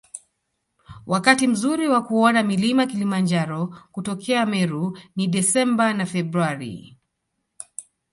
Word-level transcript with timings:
Wakati 1.05 1.47
mzuri 1.47 1.87
wa 1.87 2.03
kuona 2.03 2.43
mlima 2.43 2.85
Kilimanjaro 2.85 3.67
kutokea 3.91 4.45
Meru 4.45 4.97
ni 5.15 5.27
Desemba 5.27 5.93
na 5.93 6.05
Februari 6.05 6.97